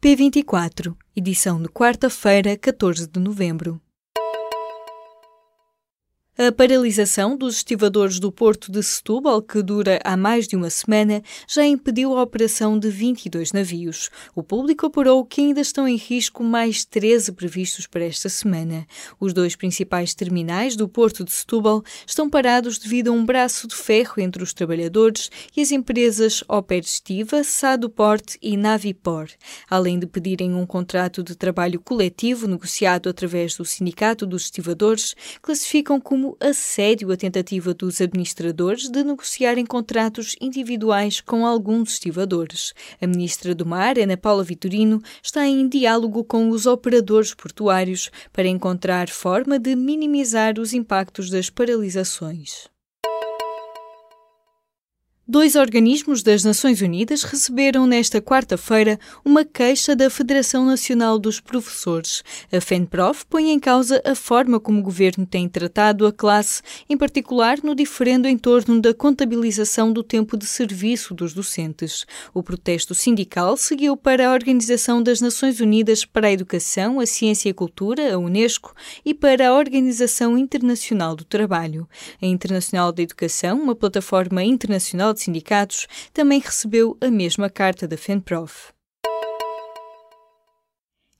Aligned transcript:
P24, 0.00 0.94
edição 1.16 1.60
de 1.60 1.68
quarta-feira, 1.70 2.54
14 2.56 3.08
de 3.08 3.18
novembro. 3.18 3.80
A 6.38 6.52
paralisação 6.52 7.34
dos 7.34 7.56
estivadores 7.56 8.20
do 8.20 8.30
Porto 8.30 8.70
de 8.70 8.82
Setúbal, 8.82 9.40
que 9.40 9.62
dura 9.62 9.98
há 10.04 10.18
mais 10.18 10.46
de 10.46 10.54
uma 10.54 10.68
semana, 10.68 11.22
já 11.48 11.64
impediu 11.64 12.14
a 12.14 12.22
operação 12.22 12.78
de 12.78 12.90
22 12.90 13.52
navios. 13.52 14.10
O 14.34 14.42
público 14.42 14.84
apurou 14.84 15.24
que 15.24 15.40
ainda 15.40 15.62
estão 15.62 15.88
em 15.88 15.96
risco 15.96 16.44
mais 16.44 16.84
13 16.84 17.32
previstos 17.32 17.86
para 17.86 18.04
esta 18.04 18.28
semana. 18.28 18.86
Os 19.18 19.32
dois 19.32 19.56
principais 19.56 20.12
terminais 20.12 20.76
do 20.76 20.86
Porto 20.86 21.24
de 21.24 21.32
Setúbal 21.32 21.82
estão 22.06 22.28
parados 22.28 22.76
devido 22.76 23.08
a 23.08 23.12
um 23.12 23.24
braço 23.24 23.66
de 23.66 23.74
ferro 23.74 24.16
entre 24.18 24.42
os 24.42 24.52
trabalhadores 24.52 25.30
e 25.56 25.62
as 25.62 25.72
empresas 25.72 26.44
Operestiva, 26.46 27.42
Saduport 27.44 28.36
e 28.42 28.58
Navipor. 28.58 29.30
Além 29.70 29.98
de 29.98 30.06
pedirem 30.06 30.52
um 30.52 30.66
contrato 30.66 31.22
de 31.22 31.34
trabalho 31.34 31.80
coletivo 31.80 32.46
negociado 32.46 33.08
através 33.08 33.56
do 33.56 33.64
Sindicato 33.64 34.26
dos 34.26 34.42
Estivadores, 34.42 35.14
classificam 35.40 35.98
como 35.98 36.25
como 36.26 36.36
assédio 36.40 37.12
a 37.12 37.16
tentativa 37.16 37.72
dos 37.72 38.00
administradores 38.00 38.88
de 38.88 39.04
negociarem 39.04 39.64
contratos 39.64 40.34
individuais 40.40 41.20
com 41.20 41.46
alguns 41.46 41.92
estivadores. 41.92 42.74
A 43.00 43.06
ministra 43.06 43.54
do 43.54 43.64
Mar, 43.64 43.96
Ana 43.96 44.16
Paula 44.16 44.42
Vitorino, 44.42 45.00
está 45.22 45.46
em 45.46 45.68
diálogo 45.68 46.24
com 46.24 46.48
os 46.48 46.66
operadores 46.66 47.32
portuários 47.32 48.10
para 48.32 48.48
encontrar 48.48 49.08
forma 49.08 49.56
de 49.56 49.76
minimizar 49.76 50.58
os 50.58 50.74
impactos 50.74 51.30
das 51.30 51.48
paralisações. 51.48 52.75
Dois 55.28 55.56
organismos 55.56 56.22
das 56.22 56.44
Nações 56.44 56.80
Unidas 56.80 57.24
receberam 57.24 57.84
nesta 57.84 58.22
quarta-feira 58.22 58.96
uma 59.24 59.44
queixa 59.44 59.96
da 59.96 60.08
Federação 60.08 60.64
Nacional 60.64 61.18
dos 61.18 61.40
Professores. 61.40 62.22
A 62.52 62.60
FENPROF 62.60 63.26
põe 63.26 63.50
em 63.50 63.58
causa 63.58 64.00
a 64.04 64.14
forma 64.14 64.60
como 64.60 64.78
o 64.78 64.82
governo 64.84 65.26
tem 65.26 65.48
tratado 65.48 66.06
a 66.06 66.12
classe, 66.12 66.62
em 66.88 66.96
particular 66.96 67.58
no 67.60 67.74
diferendo 67.74 68.26
em 68.28 68.38
torno 68.38 68.80
da 68.80 68.94
contabilização 68.94 69.92
do 69.92 70.04
tempo 70.04 70.36
de 70.36 70.46
serviço 70.46 71.12
dos 71.12 71.34
docentes. 71.34 72.06
O 72.32 72.40
protesto 72.40 72.94
sindical 72.94 73.56
seguiu 73.56 73.96
para 73.96 74.28
a 74.28 74.32
Organização 74.32 75.02
das 75.02 75.20
Nações 75.20 75.58
Unidas 75.58 76.04
para 76.04 76.28
a 76.28 76.32
Educação, 76.32 77.00
a 77.00 77.06
Ciência 77.06 77.48
e 77.48 77.50
a 77.50 77.54
Cultura, 77.54 78.14
a 78.14 78.16
Unesco, 78.16 78.72
e 79.04 79.12
para 79.12 79.48
a 79.48 79.54
Organização 79.54 80.38
Internacional 80.38 81.16
do 81.16 81.24
Trabalho. 81.24 81.88
A 82.22 82.26
Internacional 82.26 82.92
da 82.92 83.02
Educação, 83.02 83.60
uma 83.60 83.74
plataforma 83.74 84.44
internacional 84.44 85.15
de 85.16 85.22
Sindicatos, 85.22 85.88
também 86.12 86.38
recebeu 86.38 86.96
a 87.00 87.10
mesma 87.10 87.50
carta 87.50 87.88
da 87.88 87.96
FENPROF. 87.96 88.75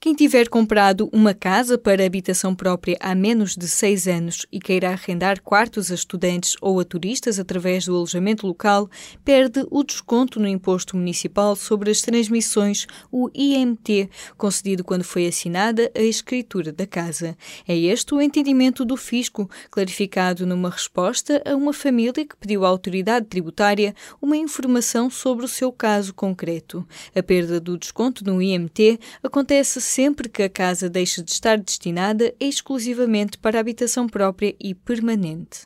Quem 0.06 0.14
tiver 0.14 0.48
comprado 0.48 1.10
uma 1.12 1.34
casa 1.34 1.76
para 1.76 2.06
habitação 2.06 2.54
própria 2.54 2.96
há 3.00 3.12
menos 3.12 3.56
de 3.56 3.66
seis 3.66 4.06
anos 4.06 4.46
e 4.52 4.60
queira 4.60 4.90
arrendar 4.90 5.42
quartos 5.42 5.90
a 5.90 5.96
estudantes 5.96 6.54
ou 6.60 6.78
a 6.78 6.84
turistas 6.84 7.40
através 7.40 7.86
do 7.86 7.96
alojamento 7.96 8.46
local, 8.46 8.88
perde 9.24 9.66
o 9.68 9.82
desconto 9.82 10.38
no 10.38 10.46
Imposto 10.46 10.96
Municipal 10.96 11.56
sobre 11.56 11.90
as 11.90 12.02
Transmissões, 12.02 12.86
o 13.10 13.28
IMT, 13.34 14.08
concedido 14.38 14.84
quando 14.84 15.02
foi 15.02 15.26
assinada 15.26 15.90
a 15.92 16.02
escritura 16.02 16.70
da 16.70 16.86
casa. 16.86 17.36
É 17.66 17.76
este 17.76 18.14
o 18.14 18.22
entendimento 18.22 18.84
do 18.84 18.96
Fisco, 18.96 19.50
clarificado 19.72 20.46
numa 20.46 20.70
resposta 20.70 21.42
a 21.44 21.56
uma 21.56 21.72
família 21.72 22.24
que 22.24 22.36
pediu 22.36 22.64
à 22.64 22.68
autoridade 22.68 23.26
tributária 23.26 23.92
uma 24.22 24.36
informação 24.36 25.10
sobre 25.10 25.44
o 25.44 25.48
seu 25.48 25.72
caso 25.72 26.14
concreto. 26.14 26.86
A 27.12 27.24
perda 27.24 27.58
do 27.58 27.76
desconto 27.76 28.24
no 28.24 28.40
IMT 28.40 29.00
acontece 29.20 29.80
sempre 29.96 30.28
que 30.28 30.42
a 30.42 30.50
casa 30.50 30.90
deixe 30.90 31.22
de 31.22 31.30
estar 31.30 31.56
destinada 31.56 32.34
exclusivamente 32.38 33.38
para 33.38 33.58
habitação 33.58 34.06
própria 34.06 34.54
e 34.60 34.74
permanente. 34.74 35.60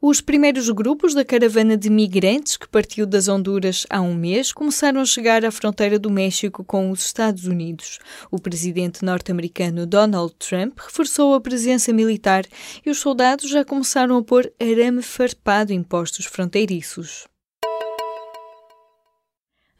Os 0.00 0.20
primeiros 0.20 0.68
grupos 0.70 1.14
da 1.14 1.24
caravana 1.24 1.76
de 1.76 1.88
migrantes 1.88 2.56
que 2.56 2.68
partiu 2.68 3.06
das 3.06 3.28
Honduras 3.28 3.86
há 3.88 4.00
um 4.00 4.12
mês 4.12 4.52
começaram 4.52 5.00
a 5.00 5.04
chegar 5.04 5.44
à 5.44 5.52
fronteira 5.52 6.00
do 6.00 6.10
México 6.10 6.64
com 6.64 6.90
os 6.90 7.04
Estados 7.04 7.46
Unidos. 7.46 8.00
O 8.28 8.40
presidente 8.40 9.04
norte-americano 9.04 9.86
Donald 9.86 10.34
Trump 10.36 10.80
reforçou 10.80 11.32
a 11.32 11.40
presença 11.40 11.92
militar 11.92 12.44
e 12.84 12.90
os 12.90 12.98
soldados 12.98 13.48
já 13.48 13.64
começaram 13.64 14.16
a 14.16 14.22
pôr 14.24 14.52
arame 14.60 15.00
farpado 15.00 15.72
em 15.72 15.84
postos 15.84 16.26
fronteiriços. 16.26 17.28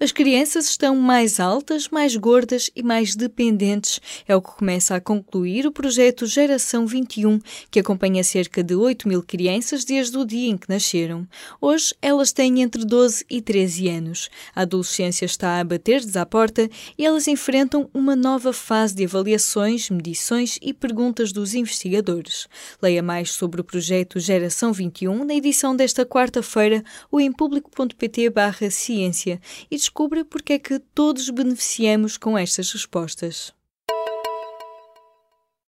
As 0.01 0.13
crianças 0.13 0.67
estão 0.67 0.95
mais 0.95 1.41
altas, 1.41 1.89
mais 1.89 2.15
gordas 2.15 2.71
e 2.77 2.85
mais 2.85 3.17
dependentes. 3.17 4.01
É 4.29 4.37
o 4.37 4.41
que 4.41 4.53
começa 4.53 4.95
a 4.95 5.01
concluir 5.01 5.67
o 5.67 5.73
projeto 5.73 6.25
Geração 6.25 6.87
21, 6.87 7.41
que 7.69 7.81
acompanha 7.81 8.23
cerca 8.23 8.63
de 8.63 8.77
8 8.77 9.09
mil 9.09 9.25
crianças 9.25 9.85
desde 9.85 10.17
o 10.17 10.25
dia 10.25 10.51
em 10.51 10.57
que 10.57 10.69
nasceram. 10.69 11.27
Hoje, 11.61 11.97
elas 12.01 12.31
têm 12.31 12.63
entre 12.63 12.85
12 12.85 13.27
e 13.29 13.43
13 13.43 13.89
anos. 13.89 14.31
A 14.55 14.63
adolescência 14.63 15.25
está 15.25 15.59
a 15.59 15.65
bater-lhes 15.65 16.17
à 16.17 16.25
porta 16.25 16.71
e 16.97 17.05
elas 17.05 17.27
enfrentam 17.27 17.91
uma 17.93 18.15
nova 18.15 18.53
fase 18.53 18.95
de 18.95 19.05
avaliações, 19.05 19.91
medições 19.91 20.61
e 20.63 20.73
perguntas 20.73 21.33
dos 21.33 21.55
investigadores. 21.55 22.47
Leia 22.81 23.03
mais 23.03 23.33
sobre 23.33 23.61
o 23.61 23.65
projeto 23.65 24.21
Geração 24.21 24.73
21 24.73 25.25
na 25.25 25.35
edição 25.35 25.75
desta 25.75 26.07
quarta-feira 26.07 26.85
ou 27.11 27.19
em 27.19 27.33
público.pt/ciência 27.33 29.41
e 29.69 29.88
descubra 29.89 30.23
porque 30.23 30.53
é 30.53 30.59
que 30.59 30.79
todos 30.79 31.31
beneficiamos 31.31 32.19
com 32.19 32.37
estas 32.37 32.71
respostas. 32.73 33.55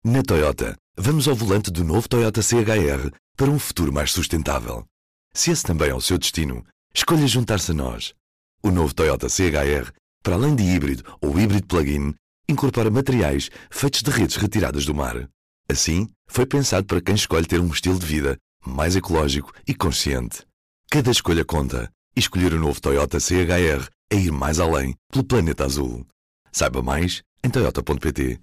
Na 0.03 0.21
Toyota, 0.21 0.75
vamos 0.97 1.27
ao 1.27 1.35
volante 1.35 1.71
do 1.71 1.85
novo 1.85 2.07
Toyota 2.07 2.41
CHR 2.41 3.11
para 3.37 3.49
um 3.49 3.57
futuro 3.57 3.93
mais 3.93 4.11
sustentável. 4.11 4.85
Se 5.33 5.51
esse 5.51 5.63
também 5.63 5.89
é 5.89 5.95
o 5.95 6.01
seu 6.01 6.17
destino, 6.17 6.65
escolha 6.93 7.25
juntar-se 7.27 7.71
a 7.71 7.73
nós. 7.73 8.13
O 8.61 8.71
novo 8.71 8.93
Toyota 8.93 9.29
CHR, 9.29 9.91
para 10.21 10.35
além 10.35 10.53
de 10.53 10.63
híbrido 10.63 11.03
ou 11.21 11.39
híbrido 11.39 11.67
plug-in, 11.67 12.13
incorpora 12.49 12.91
materiais 12.91 13.49
feitos 13.71 14.01
de 14.01 14.11
redes 14.11 14.35
retiradas 14.35 14.85
do 14.85 14.93
mar. 14.93 15.29
Assim, 15.69 16.09
foi 16.27 16.45
pensado 16.45 16.85
para 16.85 17.01
quem 17.01 17.15
escolhe 17.15 17.45
ter 17.45 17.61
um 17.61 17.71
estilo 17.71 17.97
de 17.97 18.05
vida 18.05 18.37
mais 18.65 18.97
ecológico 18.97 19.53
e 19.65 19.73
consciente. 19.73 20.45
Cada 20.91 21.09
escolha 21.09 21.45
conta 21.45 21.89
e 22.15 22.19
escolher 22.19 22.53
o 22.53 22.59
novo 22.59 22.81
Toyota 22.81 23.19
CHR 23.19 23.87
é 24.11 24.15
ir 24.15 24.31
mais 24.31 24.59
além 24.59 24.95
pelo 25.11 25.23
planeta 25.23 25.65
azul. 25.65 26.05
Saiba 26.51 26.81
mais 26.81 27.21
em 27.43 27.49
toyota.pt 27.49 28.39